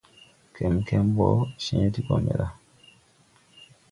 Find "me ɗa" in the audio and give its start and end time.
2.25-2.47